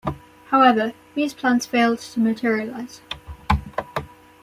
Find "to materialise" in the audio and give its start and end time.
1.99-3.01